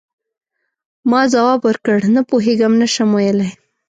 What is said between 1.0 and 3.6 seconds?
ما ځواب ورکړ: نه پوهیږم، نه شم ویلای.